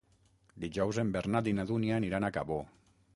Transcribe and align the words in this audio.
Dijous 0.63 0.99
en 1.03 1.11
Bernat 1.17 1.49
i 1.51 1.55
na 1.59 1.65
Dúnia 1.73 1.99
aniran 2.01 2.25
a 2.25 2.33
Cabó. 2.39 2.59